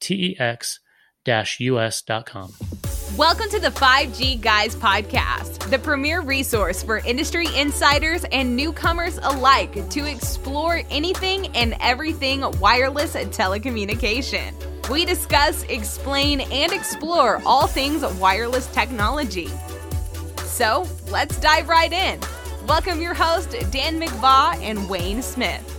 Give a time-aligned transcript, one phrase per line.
[0.00, 0.76] tex-us.com.
[3.16, 9.88] Welcome to the 5G Guys podcast, the premier resource for industry insiders and newcomers alike
[9.88, 14.52] to explore anything and everything wireless telecommunication.
[14.90, 19.48] We discuss, explain, and explore all things wireless technology.
[20.44, 22.20] So let's dive right in.
[22.66, 25.75] Welcome your host, Dan McVaugh and Wayne Smith.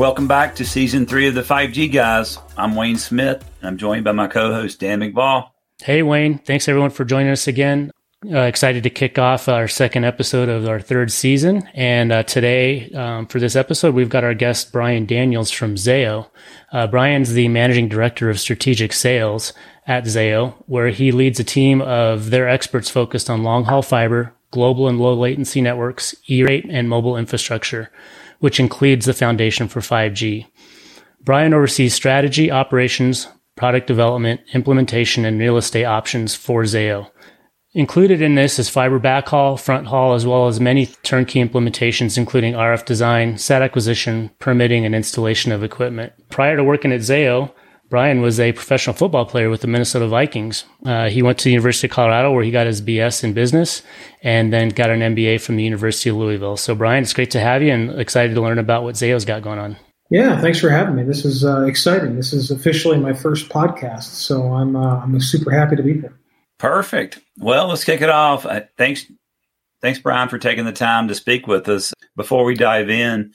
[0.00, 2.38] Welcome back to season three of the 5G Guys.
[2.56, 3.44] I'm Wayne Smith.
[3.60, 5.50] I'm joined by my co host, Dan McVaugh.
[5.82, 6.38] Hey, Wayne.
[6.38, 7.92] Thanks everyone for joining us again.
[8.24, 11.68] Uh, excited to kick off our second episode of our third season.
[11.74, 16.30] And uh, today, um, for this episode, we've got our guest, Brian Daniels from Zayo.
[16.72, 19.52] Uh, Brian's the managing director of strategic sales
[19.86, 24.32] at Zayo, where he leads a team of their experts focused on long haul fiber,
[24.50, 27.90] global and low latency networks, E rate, and mobile infrastructure
[28.40, 30.46] which includes the foundation for 5G.
[31.22, 37.10] Brian oversees strategy, operations, product development, implementation, and real estate options for Zayo.
[37.72, 42.54] Included in this is fiber backhaul, front haul, as well as many turnkey implementations, including
[42.54, 46.12] RF design, site acquisition, permitting, and installation of equipment.
[46.30, 47.52] Prior to working at Zayo,
[47.90, 50.64] Brian was a professional football player with the Minnesota Vikings.
[50.86, 53.82] Uh, he went to the University of Colorado where he got his BS in business
[54.22, 56.56] and then got an MBA from the University of Louisville.
[56.56, 59.42] So, Brian, it's great to have you and excited to learn about what Zayo's got
[59.42, 59.76] going on.
[60.08, 61.02] Yeah, thanks for having me.
[61.02, 62.14] This is uh, exciting.
[62.14, 66.16] This is officially my first podcast, so I'm uh, I'm super happy to be here.
[66.58, 67.20] Perfect.
[67.38, 68.44] Well, let's kick it off.
[68.46, 69.06] Uh, thanks,
[69.80, 71.92] thanks, Brian, for taking the time to speak with us.
[72.16, 73.32] Before we dive in,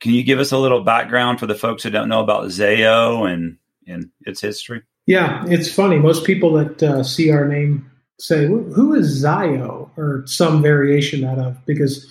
[0.00, 3.30] can you give us a little background for the folks who don't know about Zayo
[3.30, 4.82] and in its history?
[5.06, 5.98] Yeah, it's funny.
[5.98, 11.38] Most people that uh, see our name say, "Who is Zayo?" or some variation out
[11.38, 12.08] of because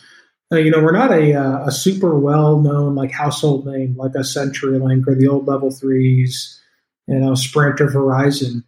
[0.52, 4.16] uh, you know we're not a, uh, a super well known like household name like
[4.16, 6.60] a CenturyLink or the old Level Threes,
[7.08, 8.64] you know, Sprint or Verizon,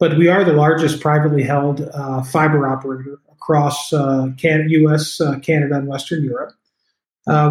[0.00, 5.76] but we are the largest privately held uh, fiber operator across uh, U.S., uh, Canada,
[5.76, 6.54] and Western Europe.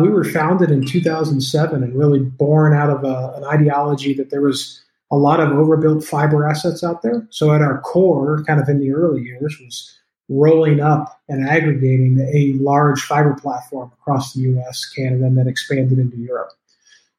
[0.01, 4.41] we were founded in 2007 and really born out of a, an ideology that there
[4.41, 4.81] was
[5.15, 7.25] a lot of overbuilt fiber assets out there.
[7.29, 12.19] So at our core, kind of in the early years, was rolling up and aggregating
[12.19, 16.49] a large fiber platform across the U.S., Canada, and then expanded into Europe.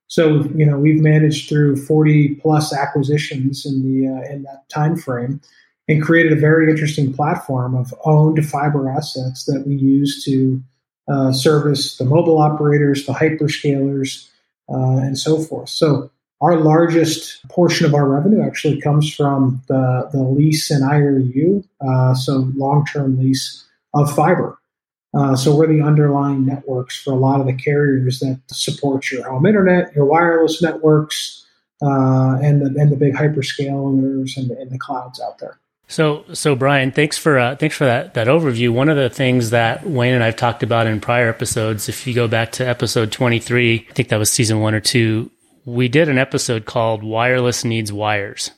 [0.08, 4.96] So you know we've managed through 40 plus acquisitions in the uh, in that time
[4.96, 5.40] frame,
[5.88, 10.62] and created a very interesting platform of owned fiber assets that we use to
[11.08, 14.28] uh, service the mobile operators, the hyperscalers,
[14.68, 15.70] uh, and so forth.
[15.70, 16.10] So
[16.40, 22.14] our largest portion of our revenue actually comes from the, the lease and IRU, uh,
[22.14, 23.64] so long term lease
[23.94, 24.58] of fiber.
[25.14, 29.26] Uh, so we're the underlying networks for a lot of the carriers that support your
[29.28, 31.46] home internet, your wireless networks,
[31.82, 35.58] uh, and the and the big hyperscalers and the, and the clouds out there.
[35.88, 38.70] So, so Brian, thanks for uh, thanks for that that overview.
[38.70, 42.12] One of the things that Wayne and I've talked about in prior episodes, if you
[42.12, 45.30] go back to episode twenty three, I think that was season one or two,
[45.66, 48.52] we did an episode called Wireless Needs Wires.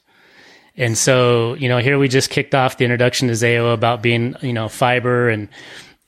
[0.76, 4.36] And so, you know, here we just kicked off the introduction to Zayo about being,
[4.42, 5.48] you know, fiber and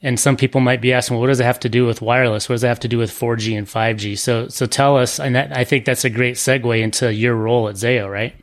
[0.02, 2.48] and some people might be asking, well, what does it have to do with wireless?
[2.48, 4.16] What does it have to do with 4G and 5G?
[4.16, 7.68] So, so tell us, and that, I think that's a great segue into your role
[7.68, 8.34] at Zayo, right?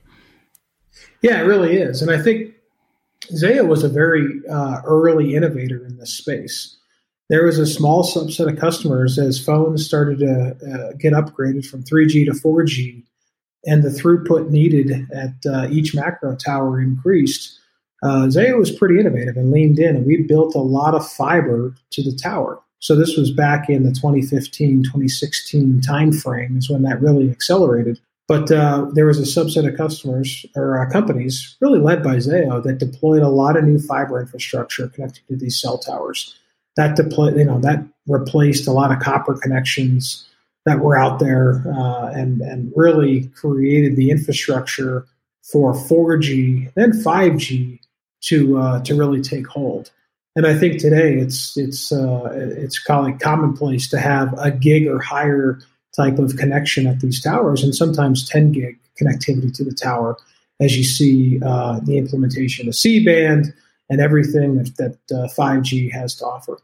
[1.24, 2.04] Yeah, it really is.
[2.04, 2.54] And I think
[3.34, 6.77] Zayo was a very uh, early innovator in this space
[7.30, 11.84] there was a small subset of customers as phones started to uh, get upgraded from
[11.84, 13.04] 3G to 4G,
[13.66, 17.60] and the throughput needed at uh, each macro tower increased.
[18.04, 21.76] Uh, Zayo was pretty innovative and leaned in, and we built a lot of fiber
[21.92, 22.62] to the tower.
[22.80, 28.00] So this was back in the 2015, 2016 timeframe is when that really accelerated.
[28.28, 32.62] But uh, there was a subset of customers or uh, companies, really led by Zayo,
[32.64, 36.38] that deployed a lot of new fiber infrastructure connected to these cell towers
[36.78, 36.98] that
[37.36, 40.26] you know, that replaced a lot of copper connections
[40.66, 45.06] that were out there uh, and and really created the infrastructure
[45.44, 47.80] for 4G then 5G
[48.22, 49.92] to uh, to really take hold.
[50.36, 55.00] And I think today it's it's uh, it's of commonplace to have a gig or
[55.00, 55.60] higher
[55.96, 60.18] type of connection at these towers, and sometimes 10 gig connectivity to the tower.
[60.60, 63.54] as you see uh, the implementation of C band
[63.90, 66.60] and everything that, that uh, 5G has to offer.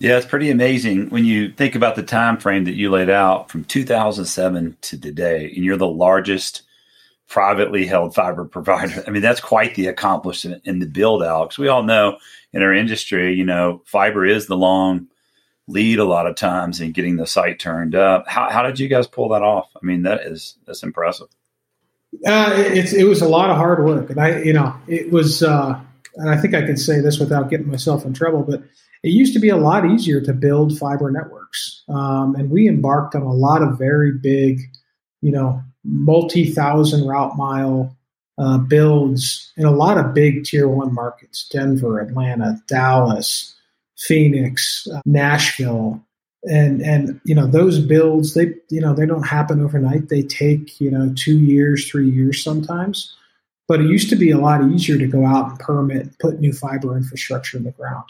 [0.00, 3.50] Yeah, it's pretty amazing when you think about the time frame that you laid out
[3.50, 6.62] from 2007 to today, and you're the largest
[7.28, 9.02] privately held fiber provider.
[9.06, 11.50] I mean, that's quite the accomplishment in the build out.
[11.50, 12.18] Because we all know
[12.52, 15.08] in our industry, you know, fiber is the long
[15.66, 18.26] lead a lot of times in getting the site turned up.
[18.26, 19.68] How, how did you guys pull that off?
[19.76, 21.28] I mean, that is that's impressive.
[22.26, 25.42] Uh, it, it was a lot of hard work, and I, you know, it was,
[25.42, 25.78] uh,
[26.16, 28.62] and I think I can say this without getting myself in trouble, but
[29.02, 31.82] it used to be a lot easier to build fiber networks.
[31.88, 34.60] Um, and we embarked on a lot of very big,
[35.22, 37.96] you know, multi thousand route mile
[38.38, 43.54] uh, builds in a lot of big tier one markets Denver, Atlanta, Dallas,
[43.96, 46.02] Phoenix, uh, Nashville.
[46.48, 50.80] And, and you know those builds they you know they don't happen overnight they take
[50.80, 53.16] you know two years three years sometimes
[53.66, 56.52] but it used to be a lot easier to go out and permit put new
[56.52, 58.04] fiber infrastructure in the ground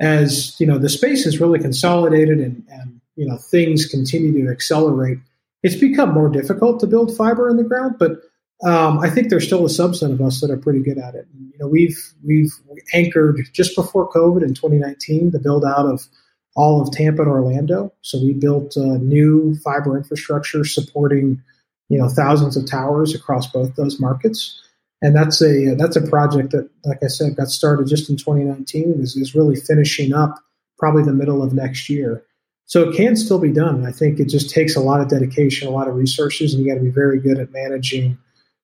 [0.00, 4.50] as you know the space is really consolidated and, and you know things continue to
[4.50, 5.18] accelerate
[5.62, 8.22] it's become more difficult to build fiber in the ground but
[8.64, 11.28] um, I think there's still a subset of us that are pretty good at it.
[11.32, 12.52] And, you know, we've we've
[12.92, 16.08] anchored just before COVID in 2019 the build out of
[16.56, 17.92] all of Tampa and Orlando.
[18.02, 21.40] So we built new fiber infrastructure supporting
[21.88, 24.60] you know thousands of towers across both those markets
[25.00, 28.84] and that's a that's a project that, like I said, got started just in 2019
[28.84, 30.34] and is, is really finishing up
[30.78, 32.24] probably the middle of next year.
[32.66, 33.86] So it can still be done.
[33.86, 36.70] I think it just takes a lot of dedication, a lot of resources, and you
[36.70, 38.18] got to be very good at managing,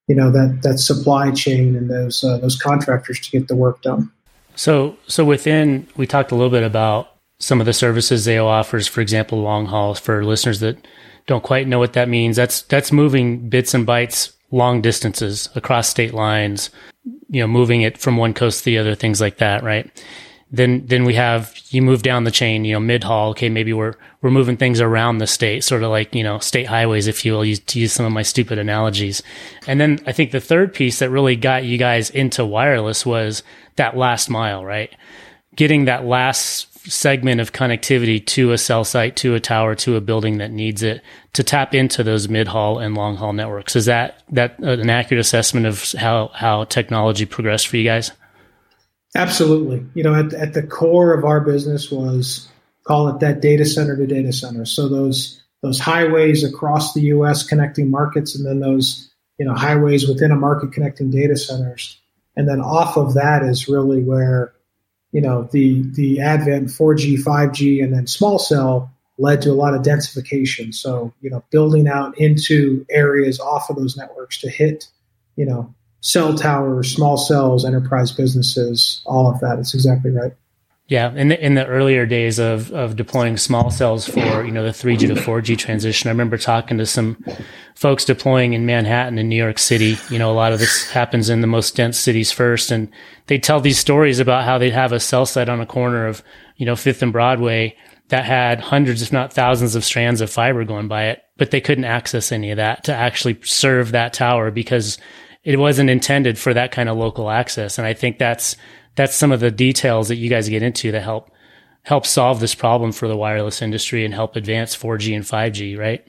[0.09, 3.81] you know, that that supply chain and those uh, those contractors to get the work
[3.83, 4.11] done.
[4.57, 8.89] So so within, we talked a little bit about some of the services Zayo offers.
[8.89, 10.85] For example, long hauls for listeners that
[11.27, 12.37] don't quite know what that means.
[12.37, 16.71] That's that's moving bits and bytes long distances across state lines,
[17.29, 19.91] you know, moving it from one coast to the other, things like that, right?
[20.53, 23.31] Then, then we have you move down the chain, you know, mid haul.
[23.31, 26.69] Okay, maybe we're we're moving things around the state, sort of like you know, state
[26.69, 29.21] highways, if you will, to use some of my stupid analogies.
[29.67, 33.43] And then I think the third piece that really got you guys into wireless was
[33.75, 34.95] that last mile, right?
[35.57, 40.01] Getting that last segment of connectivity to a cell site, to a tower, to a
[40.01, 41.03] building that needs it
[41.33, 43.77] to tap into those mid haul and long haul networks.
[43.77, 48.13] Is that that uh, an accurate assessment of how how technology progressed for you guys?
[49.17, 49.87] Absolutely.
[49.95, 52.49] You know, at, at the core of our business was
[52.85, 54.65] call it that data center to data center.
[54.65, 57.47] So those those highways across the U.S.
[57.47, 62.01] connecting markets, and then those you know highways within a market connecting data centers,
[62.37, 64.54] and then off of that is really where
[65.15, 69.73] you know the the advent 4G, 5G, and then small cell led to a lot
[69.73, 70.75] of densification.
[70.75, 74.89] So you know, building out into areas off of those networks to hit
[75.37, 79.61] you know cell towers, small cells, enterprise businesses, all of that.
[79.61, 80.33] It's exactly right.
[80.87, 84.65] Yeah, in the in the earlier days of of deploying small cells for you know
[84.65, 87.25] the 3G to 4G transition, I remember talking to some
[87.75, 89.97] folks deploying in Manhattan and New York City.
[90.11, 92.91] You know, a lot of this happens in the most dense cities first, and
[93.29, 96.23] they tell these stories about how they'd have a cell site on a corner of
[96.57, 97.75] you know Fifth and Broadway
[98.09, 101.63] that had hundreds, if not thousands, of strands of fiber going by it, but they
[101.63, 104.99] couldn't access any of that to actually serve that tower because
[105.45, 107.79] it wasn't intended for that kind of local access.
[107.79, 108.57] And I think that's
[108.97, 111.31] that's some of the details that you guys get into that help
[111.83, 116.07] help solve this problem for the wireless industry and help advance 4G and 5G, right?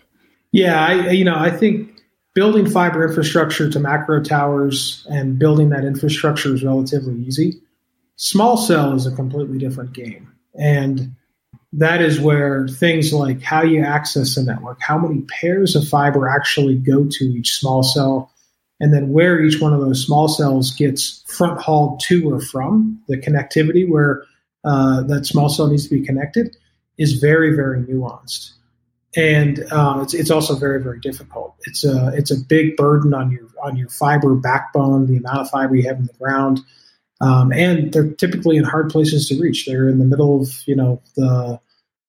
[0.52, 1.96] Yeah, I you know, I think
[2.34, 7.62] building fiber infrastructure to macro towers and building that infrastructure is relatively easy.
[8.18, 10.32] Small cell is a completely different game.
[10.60, 11.16] And
[11.74, 16.28] that is where things like how you access a network, how many pairs of fiber
[16.28, 18.32] actually go to each small cell,
[18.80, 23.02] and then where each one of those small cells gets front hauled to or from
[23.08, 24.24] the connectivity where
[24.64, 26.56] uh, that small cell needs to be connected
[26.98, 28.52] is very very nuanced.
[29.18, 31.56] And uh, it's, it's also very very difficult.
[31.62, 35.50] It's a it's a big burden on your on your fiber backbone the amount of
[35.50, 36.60] fiber you have in the ground.
[37.22, 39.66] Um, and they're typically in hard places to reach.
[39.66, 41.62] They're in the middle of you know the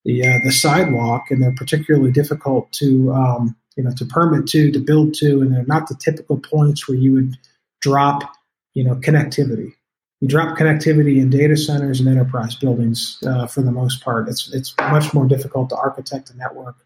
[0.05, 4.73] the uh, the sidewalk and they're particularly difficult to um, you know, to permit to,
[4.73, 7.37] to build to, and they're not the typical points where you would
[7.81, 8.35] drop,
[8.75, 9.73] you know, connectivity.
[10.21, 14.29] You drop connectivity in data centers and enterprise buildings uh, for the most part.
[14.29, 16.77] It's it's much more difficult to architect a network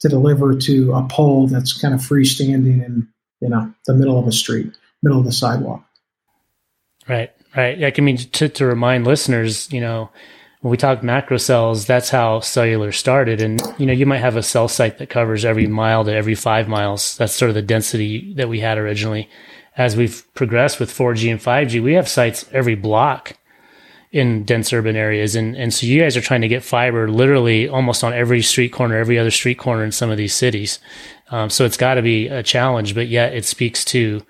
[0.00, 3.08] to deliver to a pole that's kind of freestanding in
[3.40, 4.72] you know the middle of a street,
[5.02, 5.84] middle of the sidewalk.
[7.08, 7.82] Right, right.
[7.82, 10.10] I can mean to to remind listeners, you know,
[10.60, 13.40] when we talk macro cells, that's how cellular started.
[13.40, 16.34] And, you know, you might have a cell site that covers every mile to every
[16.34, 17.16] five miles.
[17.16, 19.28] That's sort of the density that we had originally.
[19.76, 23.36] as we've progressed with 4G and 5G, we have sites every block
[24.10, 25.36] in dense urban areas.
[25.36, 28.72] And, and so you guys are trying to get fiber literally almost on every street
[28.72, 30.78] corner, every other street corner in some of these cities.
[31.30, 34.22] Um, so it's got to be a challenge, but yet it speaks to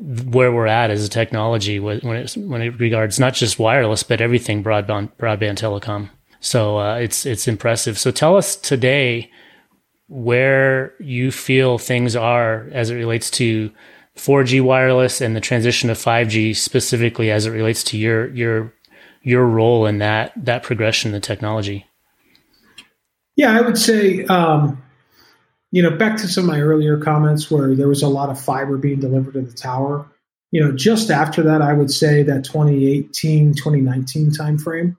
[0.00, 4.20] where we're at as a technology when it, when it regards not just wireless, but
[4.20, 6.08] everything broadband, broadband telecom.
[6.40, 7.98] So uh, it's, it's impressive.
[7.98, 9.30] So tell us today
[10.08, 13.70] where you feel things are as it relates to
[14.16, 18.74] 4G wireless and the transition to 5G specifically as it relates to your your
[19.22, 21.86] your role in that that progression in the technology.
[23.36, 24.82] Yeah, I would say um,
[25.70, 28.40] you know back to some of my earlier comments where there was a lot of
[28.40, 30.06] fiber being delivered to the tower.
[30.50, 34.96] You know, just after that, I would say that 2018, 2019 timeframe,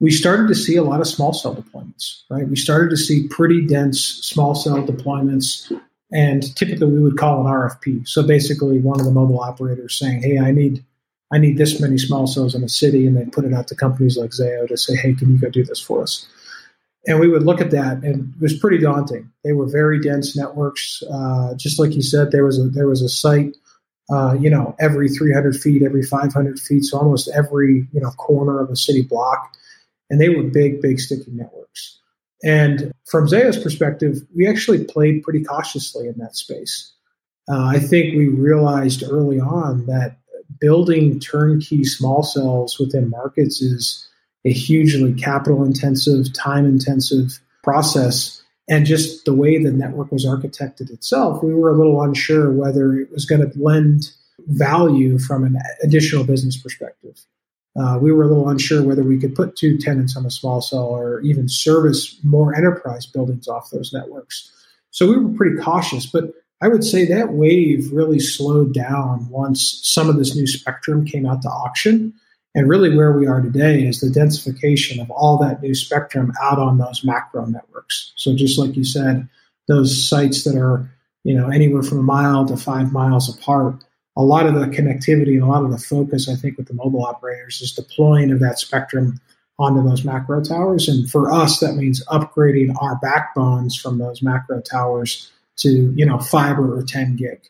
[0.00, 2.22] we started to see a lot of small cell deployments.
[2.30, 5.70] Right, we started to see pretty dense small cell deployments
[6.12, 8.08] and typically we would call an RFP.
[8.08, 10.84] So basically, one of the mobile operators saying, "Hey, I need
[11.32, 13.74] I need this many small cells in a city," and they put it out to
[13.74, 16.26] companies like Zayo to say, "Hey, can you go do this for us?"
[17.08, 19.32] And we would look at that, and it was pretty daunting.
[19.42, 21.02] They were very dense networks.
[21.10, 23.56] Uh, just like you said, there was a there was a site,
[24.10, 28.60] uh, you know, every 300 feet, every 500 feet, so almost every you know corner
[28.60, 29.56] of a city block,
[30.10, 31.98] and they were big, big sticky networks.
[32.44, 36.92] And from Zayo's perspective, we actually played pretty cautiously in that space.
[37.50, 40.18] Uh, I think we realized early on that
[40.60, 44.07] building turnkey small cells within markets is
[44.48, 48.42] a hugely capital intensive, time intensive process.
[48.68, 52.94] And just the way the network was architected itself, we were a little unsure whether
[52.94, 54.10] it was going to lend
[54.46, 57.18] value from an additional business perspective
[57.78, 60.60] uh, we were a little unsure whether we could put two tenants on a small
[60.60, 64.50] cell or even service more enterprise buildings off those networks.
[64.90, 69.80] So we were pretty cautious, but I would say that wave really slowed down once
[69.84, 72.12] some of this new spectrum came out to auction.
[72.58, 76.58] And really, where we are today is the densification of all that new spectrum out
[76.58, 78.12] on those macro networks.
[78.16, 79.28] So, just like you said,
[79.68, 80.90] those sites that are
[81.22, 83.84] you know anywhere from a mile to five miles apart
[84.18, 86.74] a lot of the connectivity and a lot of the focus, I think, with the
[86.74, 89.20] mobile operators is deploying of that spectrum
[89.60, 90.88] onto those macro towers.
[90.88, 96.18] And for us, that means upgrading our backbones from those macro towers to, you know,
[96.18, 97.40] fiber or 10 gig.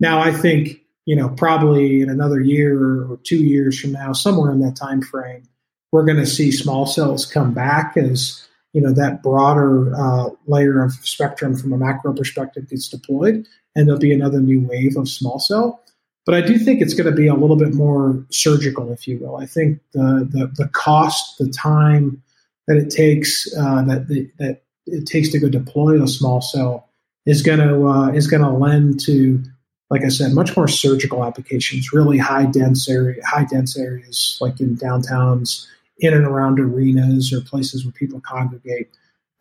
[0.00, 4.52] Now, I think, you know, probably in another year or two years from now, somewhere
[4.52, 5.42] in that time frame,
[5.90, 10.82] we're going to see small cells come back as you know that broader uh, layer
[10.82, 15.08] of spectrum from a macro perspective gets deployed, and there'll be another new wave of
[15.08, 15.82] small cell.
[16.24, 19.18] But I do think it's going to be a little bit more surgical, if you
[19.18, 19.36] will.
[19.36, 22.22] I think the the, the cost, the time
[22.66, 26.88] that it takes uh, that the, that it takes to go deploy a small cell
[27.26, 29.42] is going to uh, is going to lend to,
[29.92, 31.92] like I said, much more surgical applications.
[31.92, 35.66] Really high dense area, high dense areas like in downtowns,
[35.98, 38.88] in and around arenas or places where people congregate.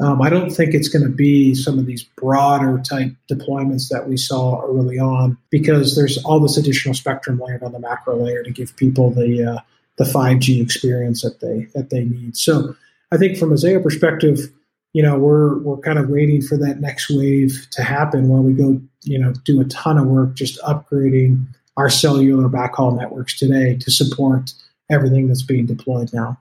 [0.02, 4.10] Um, I don't think it's going to be some of these broader type deployments that
[4.10, 8.44] we saw early on because there's all this additional spectrum layered on the macro layer
[8.44, 9.60] to give people the uh,
[9.96, 12.36] the 5G experience that they that they need.
[12.36, 12.76] So
[13.14, 14.52] I think from a Zayo perspective,
[14.92, 18.52] you know, we're we're kind of waiting for that next wave to happen while we
[18.52, 21.46] go, you know, do a ton of work just upgrading
[21.78, 24.54] our cellular backhaul networks today to support
[24.90, 26.38] everything that's being deployed now.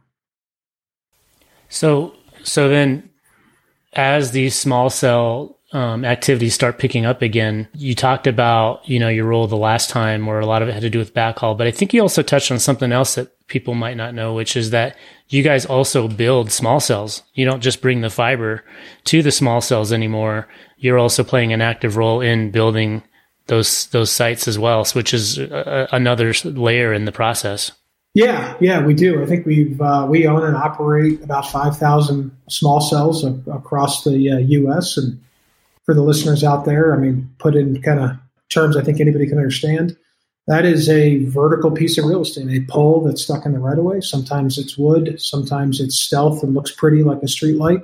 [1.69, 3.09] So so then
[3.93, 9.09] as these small cell um, activities start picking up again, you talked about, you know,
[9.09, 11.57] your role the last time where a lot of it had to do with backhaul,
[11.57, 14.57] but I think you also touched on something else that people might not know, which
[14.57, 14.97] is that
[15.31, 17.23] you guys also build small cells.
[17.35, 18.65] You don't just bring the fiber
[19.05, 20.49] to the small cells anymore.
[20.77, 23.03] You're also playing an active role in building
[23.47, 27.73] those, those sites as well, which is a, another layer in the process.
[28.13, 29.23] Yeah, yeah, we do.
[29.23, 34.03] I think we've uh, we own and operate about five thousand small cells a- across
[34.03, 34.97] the uh, U.S.
[34.97, 35.21] And
[35.85, 38.17] for the listeners out there, I mean, put in kind of
[38.49, 39.97] terms I think anybody can understand.
[40.51, 43.79] That is a vertical piece of real estate, a pole that's stuck in the right
[43.79, 44.01] of way.
[44.01, 47.79] Sometimes it's wood, sometimes it's stealth and looks pretty like a street light.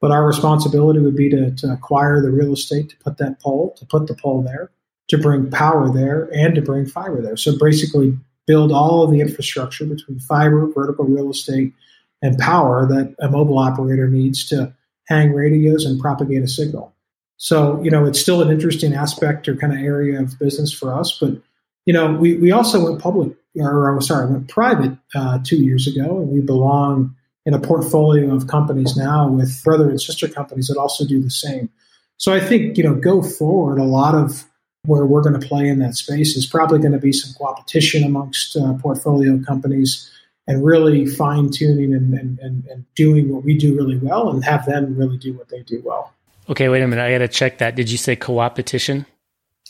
[0.00, 3.74] But our responsibility would be to, to acquire the real estate, to put that pole,
[3.76, 4.70] to put the pole there,
[5.08, 7.36] to bring power there, and to bring fiber there.
[7.36, 8.16] So basically,
[8.46, 11.74] build all of the infrastructure between fiber, vertical real estate,
[12.22, 14.74] and power that a mobile operator needs to
[15.08, 16.94] hang radios and propagate a signal.
[17.36, 20.98] So, you know, it's still an interesting aspect or kind of area of business for
[20.98, 21.18] us.
[21.20, 21.42] But,
[21.90, 26.20] you know, we, we also went public, or sorry, went private uh, two years ago,
[26.20, 30.78] and we belong in a portfolio of companies now with brother and sister companies that
[30.78, 31.68] also do the same.
[32.16, 34.44] So I think, you know, go forward, a lot of
[34.84, 38.04] where we're going to play in that space is probably going to be some co-opetition
[38.04, 40.08] amongst uh, portfolio companies
[40.46, 44.44] and really fine tuning and, and, and, and, doing what we do really well and
[44.44, 46.14] have them really do what they do well.
[46.48, 47.02] Okay, wait a minute.
[47.02, 47.74] I got to check that.
[47.74, 49.06] Did you say co-opetition?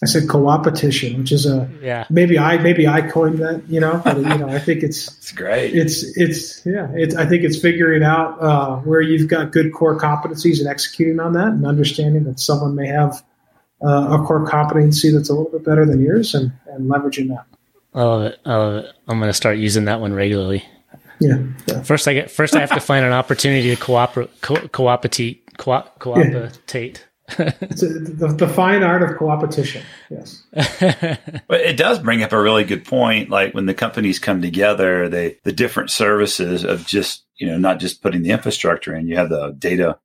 [0.02, 2.06] I said co-opetition, which is a yeah.
[2.08, 4.00] Maybe I maybe I coined that, you know.
[4.02, 5.74] But you know, I think it's it's great.
[5.74, 6.88] It's it's yeah.
[6.94, 11.20] It's I think it's figuring out uh, where you've got good core competencies and executing
[11.20, 13.22] on that, and understanding that someone may have
[13.84, 17.44] uh, a core competency that's a little bit better than yours, and and leveraging that.
[17.92, 18.40] I love it.
[18.46, 18.92] I love it.
[19.06, 20.64] I'm going to start using that one regularly.
[21.18, 21.82] Yeah, yeah.
[21.82, 25.90] First, I get first I have to find an opportunity to cooperate, co- cooperate, co-
[25.98, 26.32] cooperate.
[26.32, 27.02] Yeah
[27.60, 29.82] it's a, the, the, fine art of co-opetition.
[30.10, 33.30] Yes, but it does bring up a really good point.
[33.30, 37.80] Like when the companies come together, they the different services of just you know not
[37.80, 39.08] just putting the infrastructure in.
[39.08, 39.98] You have the data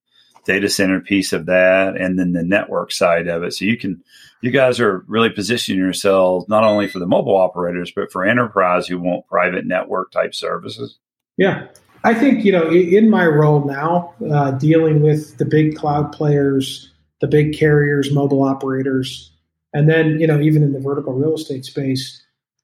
[0.45, 3.53] data center piece of that, and then the network side of it.
[3.53, 4.03] So you can
[4.41, 8.87] you guys are really positioning yourselves not only for the mobile operators but for enterprise
[8.87, 10.97] who want private network type services.
[11.37, 11.67] Yeah,
[12.03, 16.91] I think you know in my role now, uh, dealing with the big cloud players
[17.21, 19.31] the big carriers, mobile operators,
[19.73, 22.23] and then you know even in the vertical real estate space,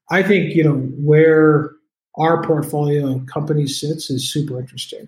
[0.10, 1.72] I think you know where
[2.16, 5.08] our portfolio of companies sits is super interesting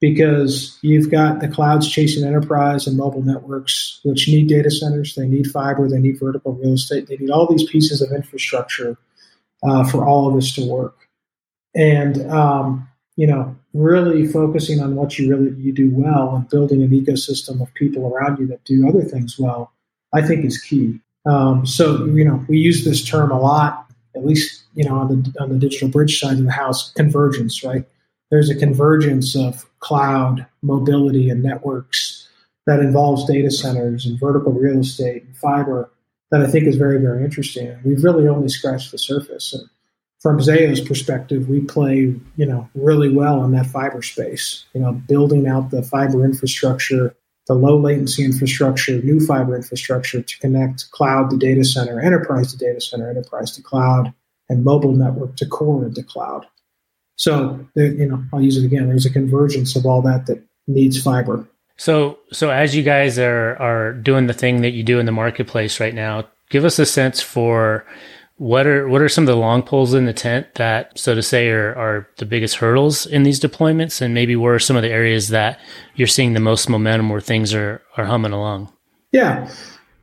[0.00, 5.26] because you've got the clouds chasing enterprise and mobile networks, which need data centers, they
[5.26, 8.98] need fiber, they need vertical real estate, they need all these pieces of infrastructure
[9.62, 11.08] uh, for all of this to work.
[11.74, 16.82] And um, you know, really focusing on what you really you do well and building
[16.82, 19.72] an ecosystem of people around you that do other things well,
[20.12, 21.00] I think is key.
[21.26, 25.08] Um, so you know, we use this term a lot, at least you know on
[25.08, 27.62] the on the DigitalBridge side of the house, convergence.
[27.62, 27.84] Right?
[28.30, 32.28] There's a convergence of cloud, mobility, and networks
[32.66, 35.90] that involves data centers and vertical real estate and fiber
[36.30, 37.78] that I think is very very interesting.
[37.84, 39.54] We've really only scratched the surface.
[39.54, 39.68] And,
[40.24, 44.64] from Zayo's perspective, we play, you know, really well in that fiber space.
[44.72, 47.14] You know, building out the fiber infrastructure,
[47.46, 52.56] the low latency infrastructure, new fiber infrastructure to connect cloud to data center, enterprise to
[52.56, 54.14] data center, enterprise to cloud,
[54.48, 56.46] and mobile network to core and to cloud.
[57.16, 58.88] So, you know, I'll use it again.
[58.88, 61.46] There's a convergence of all that that needs fiber.
[61.76, 65.12] So, so as you guys are are doing the thing that you do in the
[65.12, 67.84] marketplace right now, give us a sense for
[68.36, 71.22] what are what are some of the long poles in the tent that, so to
[71.22, 74.82] say, are, are the biggest hurdles in these deployments, and maybe where are some of
[74.82, 75.60] the areas that
[75.94, 78.72] you're seeing the most momentum where things are are humming along?
[79.12, 79.48] Yeah,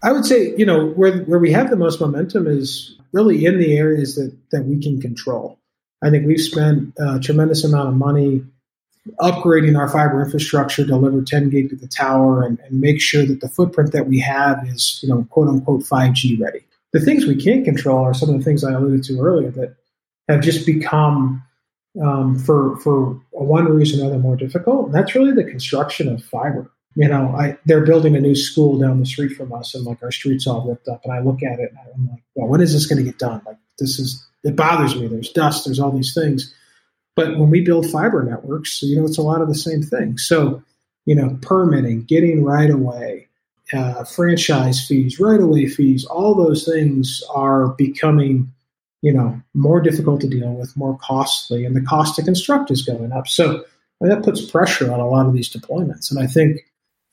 [0.02, 3.60] I would say you know where where we have the most momentum is really in
[3.60, 5.60] the areas that that we can control.
[6.02, 8.44] I think we've spent a tremendous amount of money
[9.20, 13.41] upgrading our fiber infrastructure, deliver 10 gig to the tower, and, and make sure that
[13.41, 16.62] the footprint that we have is you know quote unquote 5G ready.
[16.93, 19.75] The things we can't control are some of the things I alluded to earlier that
[20.27, 21.43] have just become,
[22.01, 24.88] um, for for one reason or another, more difficult.
[24.88, 26.69] And that's really the construction of fiber.
[26.95, 30.04] You know, I, they're building a new school down the street from us, and like
[30.04, 31.01] our streets all ripped up.
[31.06, 33.17] And I look at it, and I'm like, well, when is this going to get
[33.17, 33.41] done?
[33.45, 35.08] Like, this is it bothers me.
[35.08, 35.65] There's dust.
[35.65, 36.54] There's all these things.
[37.15, 40.17] But when we build fiber networks, you know, it's a lot of the same thing.
[40.17, 40.63] So,
[41.06, 43.27] you know, permitting, getting right-of-way,
[43.74, 48.52] uh, franchise fees, right-of-way fees, all those things are becoming,
[49.02, 52.82] you know, more difficult to deal with, more costly, and the cost to construct is
[52.82, 53.28] going up.
[53.28, 53.64] So
[54.02, 56.12] that puts pressure on a lot of these deployments.
[56.12, 56.60] And I think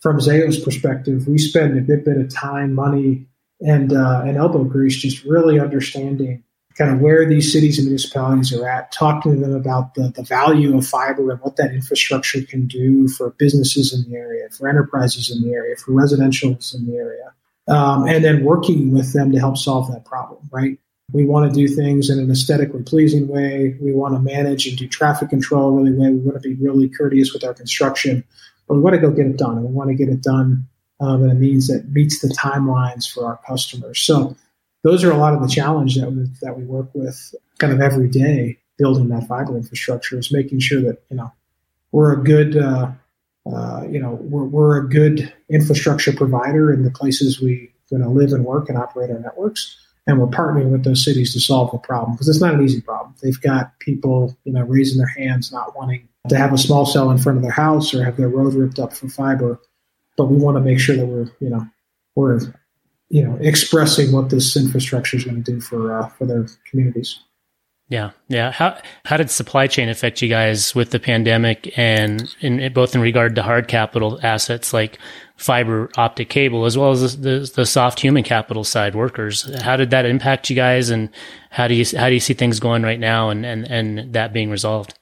[0.01, 3.27] from Zayo's perspective, we spend a good bit of time, money,
[3.61, 6.45] and uh, and elbow grease just really understanding
[6.79, 10.23] kind of where these cities and municipalities are at, talking to them about the, the
[10.23, 14.69] value of fiber and what that infrastructure can do for businesses in the area, for
[14.69, 17.35] enterprises in the area, for residentials in the area,
[17.67, 20.79] um, and then working with them to help solve that problem, right?
[21.13, 23.77] We want to do things in an aesthetically pleasing way.
[23.81, 26.13] We want to manage and do traffic control really well.
[26.13, 28.23] We want to be really courteous with our construction,
[28.69, 29.57] but we want to go get it done.
[29.57, 30.69] And we want to get it done
[31.01, 34.01] um, in a means that meets the timelines for our customers.
[34.01, 34.37] So
[34.85, 37.81] those are a lot of the challenge that we, that we work with kind of
[37.81, 41.33] every day building that fiber infrastructure is making sure that you know
[41.93, 42.91] we're a good uh,
[43.53, 48.09] uh, you know we're, we're a good infrastructure provider in the places we going to
[48.09, 49.77] live and work and operate our networks.
[50.07, 52.81] And we're partnering with those cities to solve the problem because it's not an easy
[52.81, 53.15] problem.
[53.23, 57.11] They've got people you know raising their hands not wanting to have a small cell
[57.11, 59.61] in front of their house or have their road ripped up for fiber.
[60.17, 61.67] But we want to make sure that we're you know
[62.15, 62.41] we're
[63.11, 67.21] you know expressing what this infrastructure is going to do for uh, for their communities.
[67.91, 68.53] Yeah, yeah.
[68.53, 73.01] How how did supply chain affect you guys with the pandemic, and in both in
[73.01, 74.99] regard to hard capital assets like
[75.37, 79.51] fiber optic cable, as well as the, the, the soft human capital side workers?
[79.63, 81.09] How did that impact you guys, and
[81.49, 84.35] how do you how do you see things going right now, and and and that
[84.35, 84.93] being resolved?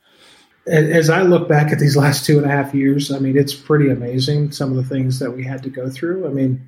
[0.69, 3.55] As I look back at these last two and a half years, I mean, it's
[3.55, 6.27] pretty amazing some of the things that we had to go through.
[6.27, 6.61] I mean,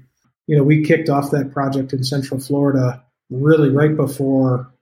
[0.48, 4.72] you know, we kicked off that project in Central Florida really right before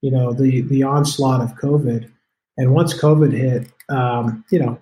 [0.00, 2.10] you know the the onslaught of COVID.
[2.56, 4.78] And once COVID hit, um, you know,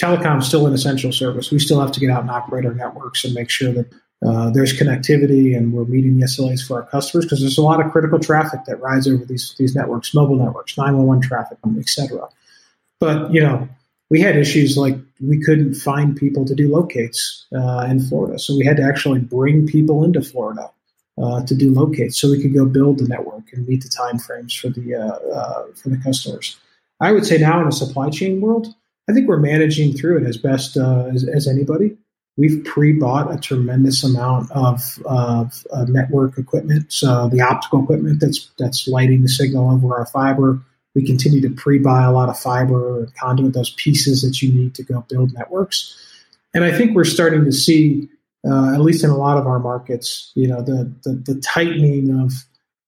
[0.00, 1.50] telecom is still an essential service.
[1.50, 3.92] We still have to get out and operate our networks and make sure that
[4.24, 7.84] uh, there's connectivity and we're meeting the SLAs for our customers because there's a lot
[7.84, 12.28] of critical traffic that rides over these these networks, mobile networks, 911 traffic, etc.
[13.00, 13.68] But you know,
[14.10, 18.56] we had issues like we couldn't find people to do locates uh, in Florida, so
[18.56, 20.70] we had to actually bring people into Florida
[21.22, 24.58] uh, to do locates so we could go build the network and meet the timeframes
[24.58, 26.56] for the uh, uh, for the customers.
[27.00, 28.68] I would say now in a supply chain world,
[29.08, 31.96] I think we're managing through it as best uh, as, as, anybody.
[32.36, 38.86] We've pre-bought a tremendous amount of, of network equipment, so the optical equipment that's that's
[38.86, 40.60] lighting the signal over our fiber.
[40.94, 44.74] We continue to pre-buy a lot of fiber and conduit, those pieces that you need
[44.74, 45.94] to go build networks.
[46.54, 48.08] And I think we're starting to see
[48.48, 52.20] uh, at least in a lot of our markets, you know, the, the, the tightening
[52.20, 52.32] of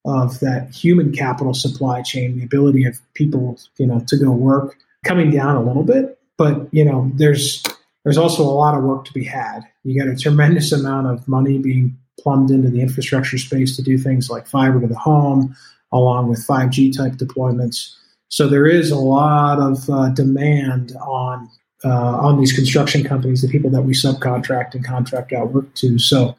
[0.06, 4.78] of that human capital supply chain, the ability of people, you know, to go work
[5.04, 6.18] coming down a little bit.
[6.38, 7.62] But you know, there's
[8.04, 9.60] there's also a lot of work to be had.
[9.84, 13.98] You got a tremendous amount of money being plumbed into the infrastructure space to do
[13.98, 15.54] things like fiber to the home,
[15.92, 17.94] along with 5G type deployments.
[18.28, 21.50] So there is a lot of uh, demand on
[21.84, 25.98] uh, on these construction companies, the people that we subcontract and contract out work to.
[25.98, 26.36] So,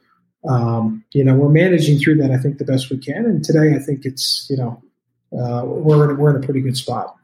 [0.48, 3.26] um, you know, we're managing through that, I think, the best we can.
[3.26, 4.84] And today, I think it's, you know,
[5.34, 7.16] uh, we're, in, we're in a pretty good spot.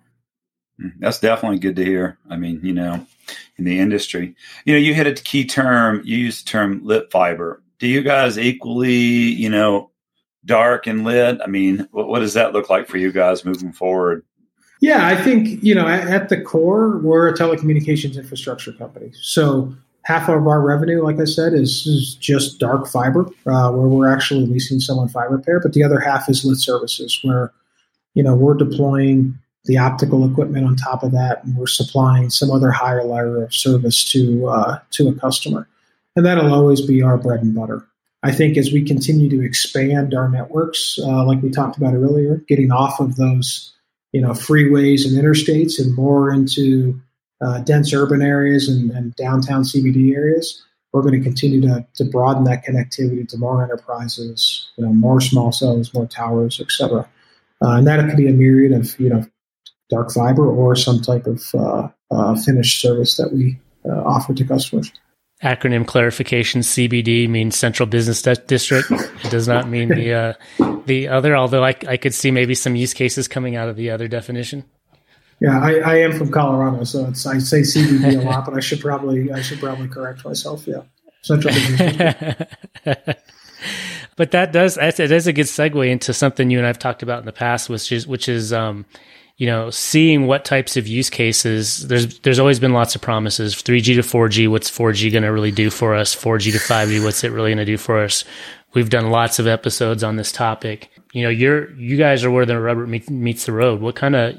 [0.80, 2.18] Hmm, that's definitely good to hear.
[2.30, 3.06] I mean, you know,
[3.58, 4.36] in the industry,
[4.66, 7.62] you know, you hit a key term, you used the term lit fiber.
[7.80, 9.92] Do you guys equally, you know,
[10.48, 11.40] dark and lit?
[11.44, 14.26] I mean, what, what does that look like for you guys moving forward?
[14.80, 19.12] Yeah, I think you know at, at, the core we're a telecommunications infrastructure company.
[19.14, 23.88] So half of our revenue, like I said, is, is just dark fiber, uh, where
[23.88, 27.52] we're actually leasing someone fiber pair, but the other half is lit services, where
[28.14, 32.52] you know we're deploying the optical equipment on top of that, and we're supplying some
[32.52, 35.68] other higher layer of service to uh, to a customer,
[36.16, 37.88] and that'll always be our bread and butter.
[38.24, 42.44] I think as we continue to expand our networks, uh, like we talked about earlier,
[42.48, 43.74] getting off of those
[44.12, 47.00] you know freeways and interstates and more into
[47.42, 50.64] uh, dense urban areas and, and, downtown CBD areas.
[50.92, 55.22] We're going to continue to, to broaden that connectivity to more enterprises, you know, more
[55.22, 57.08] small cells, more towers, etc.
[57.62, 59.24] Uh, and that could be a myriad of you know
[59.90, 64.44] dark fiber or some type of uh, uh finished service that we uh, offer to
[64.44, 64.92] customers
[65.44, 68.90] acronym clarification CBD means Central Business District.
[68.92, 70.34] It does not mean the uh,
[70.86, 71.36] the other.
[71.36, 74.66] Although I, I could see maybe some use cases coming out of the other definition.
[75.40, 78.60] Yeah, I, I am from Colorado, so it's I say CBD a lot, but I
[78.60, 80.66] should probably I should probably correct myself.
[80.66, 80.82] Yeah,
[81.22, 82.36] Central Business
[84.16, 87.20] but that does it is a good segue into something you and I've talked about
[87.20, 88.86] in the past, which is which is um,
[89.38, 91.88] you know, seeing what types of use cases.
[91.88, 93.56] There's there's always been lots of promises.
[93.56, 96.16] 3G to 4G, what's 4G going to really do for us?
[96.16, 98.24] 4G to 5G, what's it really going to do for us?
[98.74, 100.90] We've done lots of episodes on this topic.
[101.14, 103.80] You know, you're you guys are where the rubber meets the road.
[103.80, 104.38] What kind of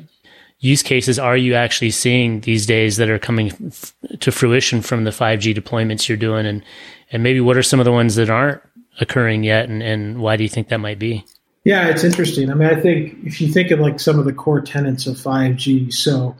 [0.59, 5.05] use cases are you actually seeing these days that are coming f- to fruition from
[5.05, 6.65] the 5G deployments you're doing, and
[7.13, 8.61] and maybe what are some of the ones that aren't
[9.01, 11.25] occurring yet, and, and why do you think that might be?
[11.65, 12.51] Yeah, it's interesting.
[12.51, 15.17] I mean, I think if you think of like some of the core tenets of
[15.17, 16.37] 5G, so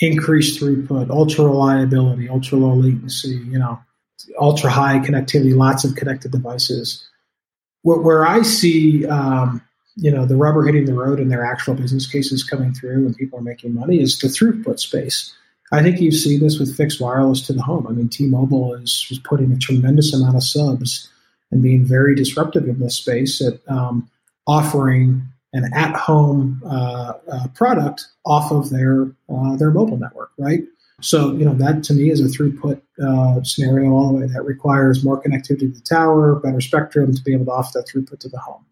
[0.00, 3.78] increased throughput, ultra reliability, ultra low latency, you know,
[4.38, 7.06] ultra high connectivity, lots of connected devices.
[7.82, 9.62] Where, where I see, um,
[9.96, 13.16] you know, the rubber hitting the road and their actual business cases coming through and
[13.16, 15.32] people are making money is the throughput space.
[15.72, 17.86] I think you see this with fixed wireless to the home.
[17.86, 21.10] I mean, T-Mobile is, is putting a tremendous amount of subs
[21.50, 24.10] and being very disruptive in this space at um,
[24.46, 30.62] offering an at-home uh, uh, product off of their uh, their mobile network, right?
[31.00, 34.42] So you know that to me is a throughput uh, scenario all the way that
[34.44, 38.20] requires more connectivity to the tower, better spectrum to be able to offer that throughput
[38.20, 38.64] to the home.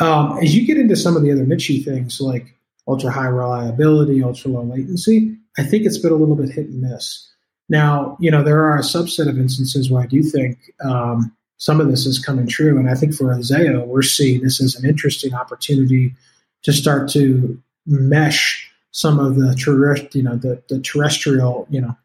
[0.00, 2.56] Um, as you get into some of the other niche things like
[2.88, 6.80] ultra high reliability, ultra low latency, I think it's been a little bit hit and
[6.80, 7.28] miss.
[7.68, 11.78] Now, you know, there are a subset of instances where I do think um, some
[11.78, 12.78] of this is coming true.
[12.78, 16.14] And I think for Zayo, we're seeing this as an interesting opportunity
[16.62, 21.96] to start to mesh some of the terrestrial, you know, the, the terrestrial, you know,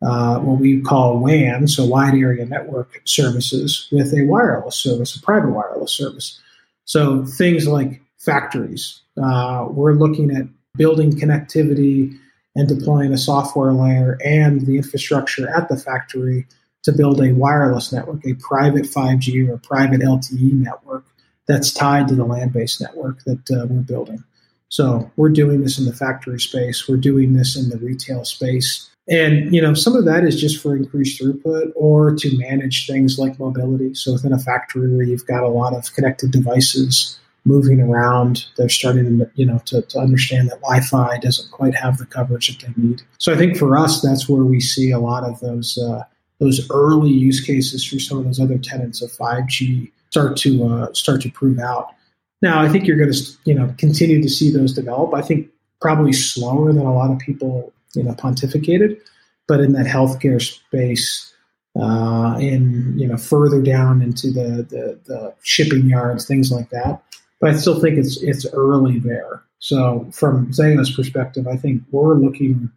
[0.00, 5.20] uh, what we call WAN, so wide area network services, with a wireless service, a
[5.20, 6.40] private wireless service.
[6.86, 9.00] So things like factories.
[9.22, 12.18] Uh, we're looking at building connectivity
[12.56, 16.46] and deploying a software layer and the infrastructure at the factory
[16.82, 21.04] to build a wireless network, a private 5G or private LTE network
[21.46, 24.22] that's tied to the land based network that uh, we're building.
[24.68, 28.88] So we're doing this in the factory space, we're doing this in the retail space.
[29.08, 33.18] And you know, some of that is just for increased throughput or to manage things
[33.18, 33.94] like mobility.
[33.94, 38.68] So within a factory where you've got a lot of connected devices moving around, they're
[38.68, 42.66] starting to you know to, to understand that Wi-Fi doesn't quite have the coverage that
[42.66, 43.02] they need.
[43.18, 46.04] So I think for us, that's where we see a lot of those uh,
[46.42, 50.92] those early use cases for some of those other tenants of 5G start to uh,
[50.92, 51.94] start to prove out.
[52.42, 55.14] Now, I think you're going to you know continue to see those develop.
[55.14, 55.48] I think
[55.80, 59.00] probably slower than a lot of people you know pontificated,
[59.46, 61.32] but in that healthcare space,
[61.80, 67.02] uh, in you know further down into the, the the shipping yards, things like that.
[67.40, 69.42] But I still think it's it's early there.
[69.60, 72.70] So from Zayo's perspective, I think we're looking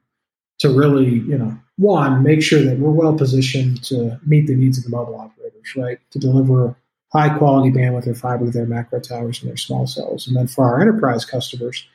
[0.66, 4.78] to really you know one make sure that we're well positioned to meet the needs
[4.78, 6.00] of the mobile operators, right?
[6.12, 6.76] To deliver
[7.12, 10.48] high quality bandwidth or fiber to their macro towers and their small cells, and then
[10.48, 11.86] for our enterprise customers,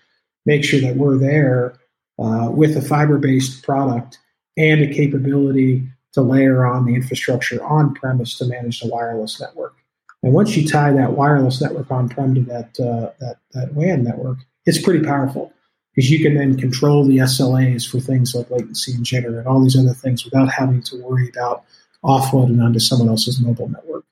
[0.47, 1.75] make sure that we're there
[2.19, 4.19] uh, with a fiber based product
[4.57, 9.77] and a capability to layer on the infrastructure on premise to manage the wireless network.
[10.23, 14.03] And once you tie that wireless network on prem to that, uh, that, that WAN
[14.05, 15.53] network, it's pretty powerful
[15.95, 19.63] because you can then control the SLAs for things like latency and jitter and all
[19.63, 21.65] these other things without having to worry about
[22.05, 24.05] offloading onto someone else's mobile network.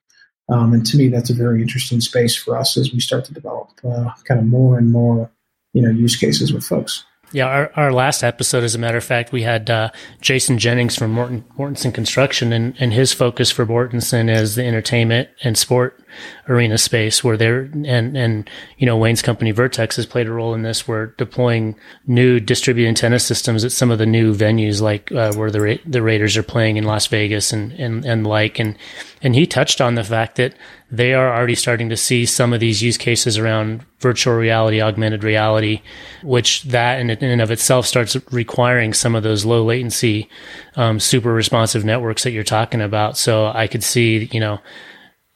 [0.50, 3.34] Um, and to me, that's a very interesting space for us as we start to
[3.34, 5.30] develop uh, kind of more and more,
[5.72, 7.04] you know, use cases with folks.
[7.30, 9.90] Yeah, our, our last episode, as a matter of fact, we had uh,
[10.22, 15.28] Jason Jennings from Morton, Mortenson Construction, and, and his focus for Mortenson is the entertainment
[15.42, 16.02] and sport
[16.48, 20.54] arena space where they're, and, and, you know, Wayne's company Vertex has played a role
[20.54, 20.88] in this.
[20.88, 25.50] We're deploying new distributed antenna systems at some of the new venues, like uh, where
[25.50, 28.58] the, Ra- the Raiders are playing in Las Vegas and, and, and like.
[28.58, 28.76] And,
[29.22, 30.54] and he touched on the fact that
[30.90, 35.22] they are already starting to see some of these use cases around virtual reality, augmented
[35.22, 35.82] reality,
[36.22, 40.30] which that in, and of itself starts requiring some of those low latency,
[40.76, 43.18] um, super responsive networks that you're talking about.
[43.18, 44.60] So I could see, you know,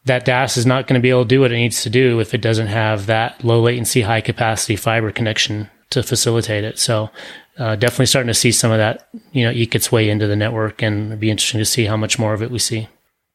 [0.05, 2.21] that DAS is not going to be able to do what it needs to do
[2.21, 6.79] if it doesn't have that low latency, high capacity fiber connection to facilitate it.
[6.79, 7.11] So
[7.59, 10.37] uh, definitely starting to see some of that, you know, eke its way into the
[10.37, 12.89] network and it'd be interesting to see how much more of it we see.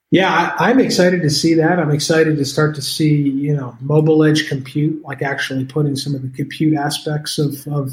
[0.10, 1.80] Yeah, I, am excited to see that.
[1.80, 6.16] I'm excited to start to see, you know, mobile edge compute, like actually putting some
[6.16, 7.92] of the compute aspects of, of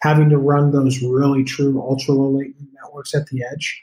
[0.00, 3.82] having to run those really true ultra low latency networks at the edge.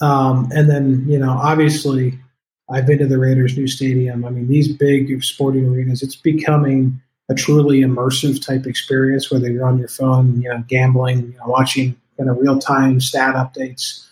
[0.00, 2.20] Um, and then, you know, obviously,
[2.70, 4.24] I've been to the Raiders' new stadium.
[4.24, 7.00] I mean, these big sporting arenas, it's becoming
[7.30, 11.46] a truly immersive type experience, whether you're on your phone, you know, gambling, you know,
[11.46, 14.06] watching kind of real time stat updates,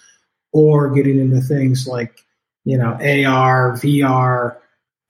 [0.53, 2.27] or getting into things like
[2.67, 4.57] you know, AR, VR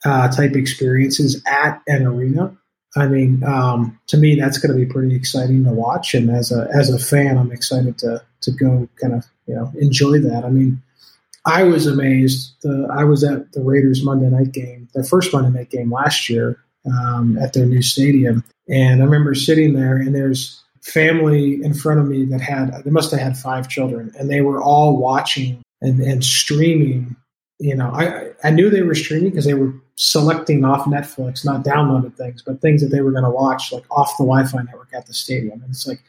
[0.04, 2.54] uh, type experiences at an arena.
[2.94, 6.14] I mean, um, to me, that's going to be pretty exciting to watch.
[6.14, 9.72] And as a as a fan, I'm excited to to go kind of you know
[9.78, 10.44] enjoy that.
[10.44, 10.80] I mean,
[11.46, 12.54] I was amazed.
[12.62, 16.28] The, I was at the Raiders Monday night game, their first Monday night game last
[16.28, 21.74] year um, at their new stadium, and I remember sitting there, and there's family in
[21.74, 24.96] front of me that had they must have had five children, and they were all
[24.96, 27.16] watching and, and streaming
[27.58, 31.64] you know, I I knew they were streaming because they were selecting off Netflix, not
[31.64, 34.90] downloaded things, but things that they were going to watch like off the Wi-Fi network
[34.92, 35.62] at the stadium.
[35.62, 36.02] And it's like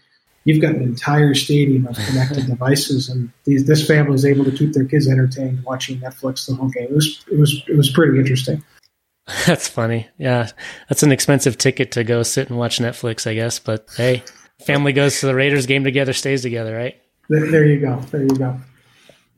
[0.48, 4.52] you've got an entire stadium of connected devices, and these, this family is able to
[4.52, 6.86] keep their kids entertained watching Netflix the whole game.
[6.86, 8.64] It was it was it was pretty interesting.
[9.46, 10.08] That's funny.
[10.18, 10.48] Yeah,
[10.88, 13.60] that's an expensive ticket to go sit and watch Netflix, I guess.
[13.60, 14.24] But hey,
[14.66, 16.96] family goes to the Raiders game together, stays together, right?
[17.28, 18.00] There, there you go.
[18.10, 18.58] There you go.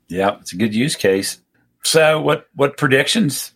[0.08, 1.42] Yeah, it's a good use case.
[1.84, 3.54] So, what what predictions?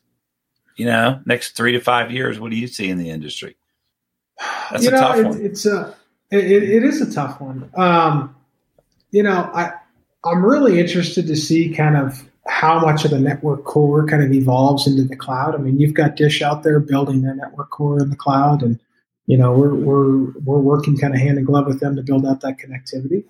[0.75, 3.55] You know, next three to five years, what do you see in the industry?
[4.71, 5.45] That's you know, a tough it, one.
[5.45, 5.95] It's a
[6.39, 7.69] it, it is a tough one.
[7.75, 8.35] Um,
[9.11, 9.73] you know, I
[10.25, 14.31] I'm really interested to see kind of how much of the network core kind of
[14.31, 15.55] evolves into the cloud.
[15.55, 18.79] I mean, you've got Dish out there building their network core in the cloud, and
[19.27, 22.25] you know we're we're we're working kind of hand in glove with them to build
[22.25, 23.23] out that connectivity.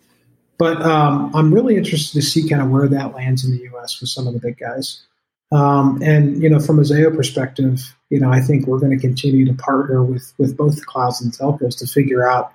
[0.58, 4.00] But um, I'm really interested to see kind of where that lands in the U.S.
[4.00, 5.02] with some of the big guys.
[5.52, 9.02] Um, and you know, from a Zayo perspective, you know, I think we're going to
[9.02, 12.54] continue to partner with with both the clouds and telcos to figure out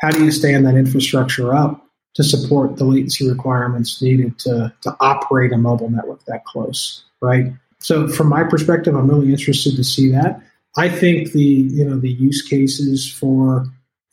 [0.00, 4.96] how do you stand that infrastructure up to support the latency requirements needed to, to
[5.00, 7.52] operate a mobile network that close, right?
[7.78, 10.42] So from my perspective, I'm really interested to see that.
[10.76, 13.66] I think the you know the use cases for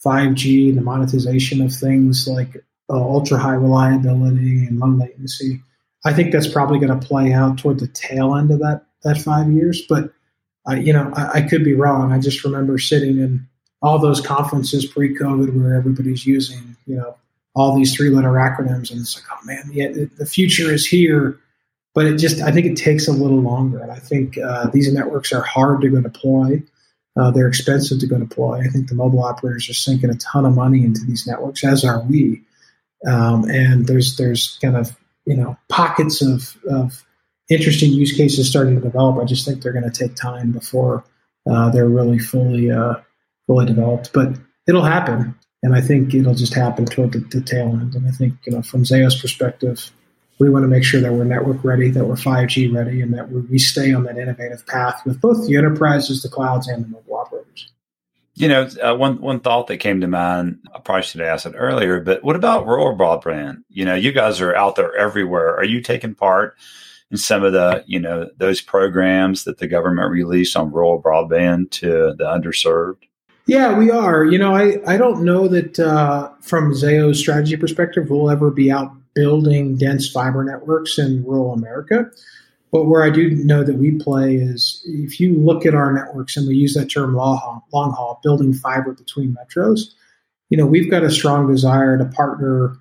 [0.04, 2.56] 5G, and the monetization of things like
[2.90, 5.62] uh, ultra high reliability and low latency,
[6.06, 9.18] I think that's probably going to play out toward the tail end of that that
[9.18, 9.84] five years.
[9.88, 10.14] But
[10.66, 12.12] I, you know, I, I could be wrong.
[12.12, 13.48] I just remember sitting in
[13.82, 17.16] all those conferences pre-COVID where everybody's using you know
[17.56, 21.40] all these three-letter acronyms, and it's like, oh man, the future is here.
[21.96, 24.94] But it just, I think it takes a little longer, and I think uh, these
[24.94, 26.62] networks are hard to go deploy.
[27.20, 28.60] Uh, they're expensive to go deploy.
[28.60, 31.84] I think the mobile operators are sinking a ton of money into these networks, as
[31.84, 32.44] are we.
[33.08, 37.04] Um, and there's there's kind of you know pockets of, of
[37.50, 39.18] interesting use cases starting to develop.
[39.18, 41.04] I just think they're going to take time before
[41.50, 42.96] uh, they're really fully uh,
[43.48, 44.12] fully developed.
[44.14, 44.34] But
[44.68, 47.96] it'll happen, and I think it'll just happen toward the, the tail end.
[47.96, 49.92] And I think you know from Zayo's perspective,
[50.40, 53.32] we want to make sure that we're network ready, that we're 5G ready, and that
[53.32, 57.16] we stay on that innovative path with both the enterprises, the clouds, and the mobile
[57.16, 57.72] operators.
[58.36, 60.60] You know, uh, one one thought that came to mind.
[60.76, 63.64] I probably should have asked it earlier, but what about rural broadband?
[63.70, 65.56] You know, you guys are out there everywhere.
[65.58, 66.56] Are you taking part
[67.10, 71.72] in some of the you know those programs that the government released on rural broadband
[71.72, 73.07] to the underserved?
[73.48, 74.26] Yeah, we are.
[74.26, 78.70] You know, I, I don't know that uh, from Zayo's strategy perspective, we'll ever be
[78.70, 82.12] out building dense fiber networks in rural America.
[82.74, 86.36] But where I do know that we play is if you look at our networks
[86.36, 89.94] and we use that term long haul, long haul building fiber between metros,
[90.50, 92.76] you know, we've got a strong desire to partner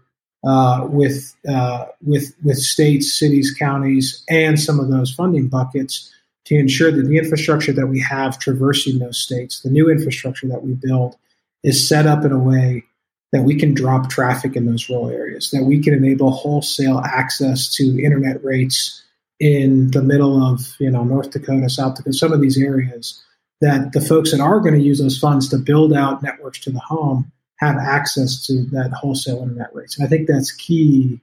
[0.44, 6.12] uh, with uh, with with states, cities, counties, and some of those funding buckets
[6.46, 10.64] to ensure that the infrastructure that we have traversing those states, the new infrastructure that
[10.64, 11.16] we build,
[11.62, 12.84] is set up in a way
[13.32, 17.74] that we can drop traffic in those rural areas, that we can enable wholesale access
[17.74, 19.02] to internet rates
[19.40, 23.22] in the middle of you know North Dakota, South Dakota, some of these areas
[23.60, 26.70] that the folks that are going to use those funds to build out networks to
[26.70, 29.98] the home have access to that wholesale internet rates.
[29.98, 31.20] And I think that's key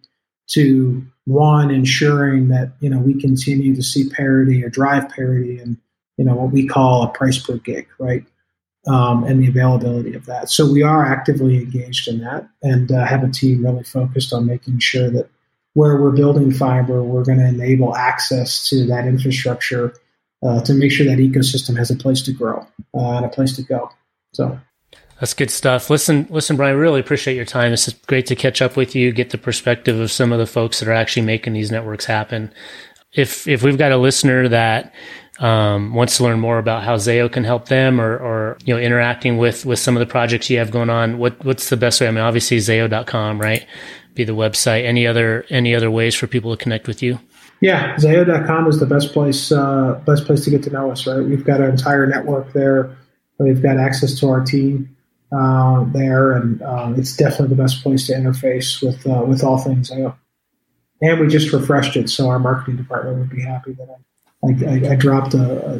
[0.47, 5.77] to one ensuring that you know we continue to see parity or drive parity and
[6.17, 8.25] you know what we call a price per gig, right?
[8.85, 10.49] Um, and the availability of that.
[10.49, 14.45] So we are actively engaged in that, and uh, have a team really focused on
[14.45, 15.29] making sure that
[15.73, 19.93] where we're building fiber, we're going to enable access to that infrastructure
[20.43, 23.55] uh, to make sure that ecosystem has a place to grow uh, and a place
[23.55, 23.89] to go.
[24.33, 24.59] So
[25.19, 25.89] that's good stuff.
[25.89, 27.71] Listen, listen, Brian, I really appreciate your time.
[27.71, 30.79] It's great to catch up with you, get the perspective of some of the folks
[30.79, 32.53] that are actually making these networks happen.
[33.13, 34.93] If if we've got a listener that
[35.39, 38.79] um, wants to learn more about how Zayo can help them or, or, you know,
[38.79, 41.99] interacting with, with some of the projects you have going on, what, what's the best
[41.99, 42.07] way?
[42.07, 43.65] I mean, obviously Zayo.com, right?
[44.13, 44.85] Be the website.
[44.85, 47.19] Any other, any other ways for people to connect with you?
[47.61, 51.21] Yeah, Zayo.com is the best place, uh, best place to get to know us, right?
[51.21, 52.95] We've got an entire network there.
[53.39, 54.95] We've got access to our team
[55.35, 59.57] uh, there, and um, it's definitely the best place to interface with uh, with all
[59.57, 60.15] things Zayo.
[61.01, 63.95] And we just refreshed it, so our marketing department would be happy that I
[64.45, 65.75] I, I, dropped a, a,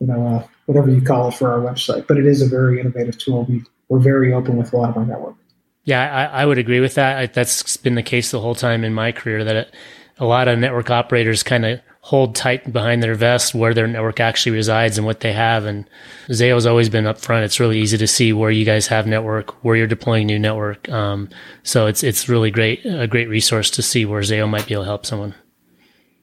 [0.00, 2.80] you know, a, whatever you call it for our website, but it is a very
[2.80, 3.44] innovative tool.
[3.44, 5.34] We, we're very open with a lot of our network.
[5.84, 7.16] Yeah, I, I would agree with that.
[7.16, 9.74] I, that's been the case the whole time in my career that it,
[10.18, 14.18] a lot of network operators kind of hold tight behind their vest where their network
[14.18, 15.66] actually resides and what they have.
[15.66, 15.86] And
[16.30, 17.42] Zayo's always been upfront.
[17.42, 20.88] It's really easy to see where you guys have network, where you're deploying new network.
[20.88, 21.28] Um,
[21.64, 24.84] so it's it's really great a great resource to see where Zayo might be able
[24.84, 25.34] to help someone.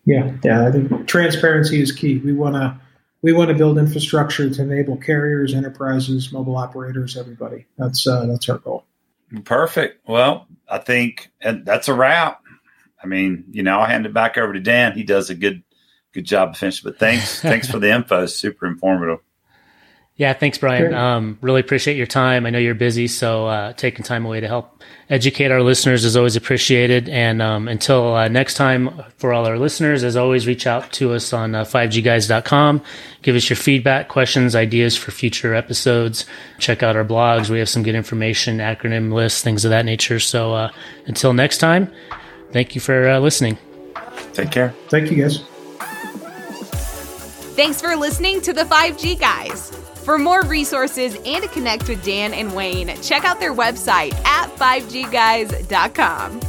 [0.06, 0.68] Yeah, yeah.
[0.68, 2.18] I think transparency is key.
[2.18, 2.82] We want to
[3.22, 7.68] we want to build infrastructure to enable carriers, enterprises, mobile operators, everybody.
[7.78, 8.86] That's uh, that's our goal.
[9.44, 10.08] Perfect.
[10.08, 12.42] Well, I think that's a wrap.
[13.04, 14.94] I mean, you know, I'll hand it back over to Dan.
[14.94, 15.62] He does a good
[16.16, 16.90] good job of finishing.
[16.90, 18.26] But thanks, thanks for the info.
[18.26, 19.20] Super informative.
[20.18, 20.94] Yeah, thanks, Brian.
[20.94, 22.46] Um, really appreciate your time.
[22.46, 26.16] I know you're busy, so uh, taking time away to help educate our listeners is
[26.16, 27.10] always appreciated.
[27.10, 31.12] And um, until uh, next time, for all our listeners, as always, reach out to
[31.12, 32.82] us on uh, 5gguys.com.
[33.24, 36.26] Give us your feedback, questions, ideas for future episodes.
[36.60, 37.50] Check out our blogs.
[37.50, 40.22] We have some good information, acronym lists, things of that nature.
[40.22, 40.72] So uh,
[41.08, 41.92] until next time,
[42.54, 43.58] thank you for uh, listening.
[44.32, 44.74] Take care.
[44.88, 45.55] Thank you, guys.
[47.56, 49.70] Thanks for listening to the 5G Guys.
[50.04, 54.54] For more resources and to connect with Dan and Wayne, check out their website at
[54.58, 56.42] 5gguys.com.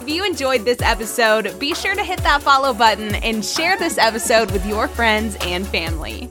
[0.00, 3.98] If you enjoyed this episode, be sure to hit that follow button and share this
[3.98, 6.30] episode with your friends and family.